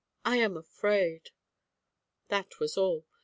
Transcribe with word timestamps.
"I 0.25 0.37
am 0.37 0.57
afraid." 0.57 1.29
That 2.29 2.57
was 2.59 2.75
all. 2.75 3.05